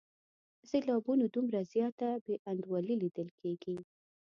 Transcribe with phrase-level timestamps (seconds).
[0.59, 3.75] د سېلابونو دومره زیاته بې انډولي لیدل کیږي.